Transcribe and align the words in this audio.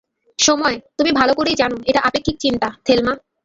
সময়, 0.39 0.75
তুমি 0.97 1.11
ভালো 1.11 1.33
করেই 1.33 1.55
জানো 1.55 1.75
এটা 1.85 1.99
আপেক্ষিক 1.99 2.37
চিন্তা, 2.39 2.67
থেলমা। 2.85 3.13